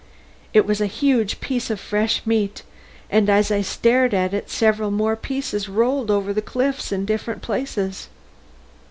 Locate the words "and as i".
3.11-3.61